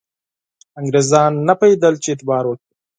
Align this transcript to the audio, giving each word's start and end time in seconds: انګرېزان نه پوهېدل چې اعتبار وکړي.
انګرېزان 0.79 1.31
نه 1.47 1.53
پوهېدل 1.59 1.93
چې 2.03 2.07
اعتبار 2.11 2.43
وکړي. 2.47 2.69